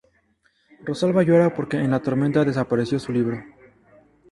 Rosalba 0.83 1.21
llora 1.21 1.53
porque 1.53 1.77
en 1.77 1.91
la 1.91 1.99
tormenta 2.01 2.43
desapareció 2.43 2.97
su 2.97 3.11
libro. 3.11 3.37